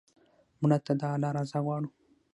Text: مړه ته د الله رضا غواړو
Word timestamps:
مړه 0.61 0.77
ته 0.85 0.91
د 0.99 1.01
الله 1.13 1.29
رضا 1.37 1.59
غواړو 1.65 1.89